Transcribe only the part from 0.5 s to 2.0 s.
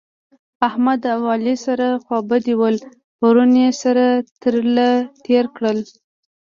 احمد او علي سره